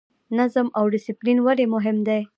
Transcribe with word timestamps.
نظم 0.37 0.67
او 0.77 0.85
ډیسپلین 0.93 1.37
ولې 1.41 1.65
مهم 1.75 1.97
دي؟ 2.07 2.19